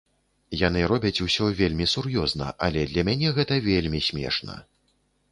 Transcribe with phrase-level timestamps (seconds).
[0.59, 4.57] Яны робяць усё вельмі сур'ёзна, але для мяне гэта вельмі смешна.